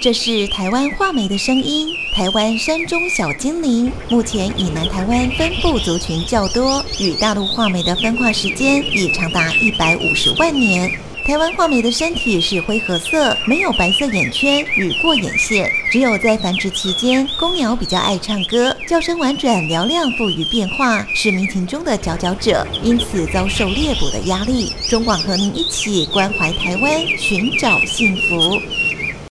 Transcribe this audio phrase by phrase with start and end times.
[0.00, 1.88] 这是台湾画眉的声音。
[2.14, 10.88] 台湾山中小精灵目前以南台湾分布族群较多，与大陆画眉的分化时间已长达一百五十万年。
[11.24, 15.68] 台湾画眉的身体是灰褐色，没有白色眼圈与过眼线。
[15.90, 24.72] 只有在繁殖期间，公鸟比较爱唱歌，叫声婉转嘹亮，富于变化，是民情中的佼佼者，因此遭受猎捕的压力。
[24.88, 28.62] 中广和您一起关怀台湾，寻找幸福。